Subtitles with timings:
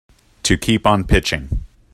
[0.41, 1.47] To keep on pitching.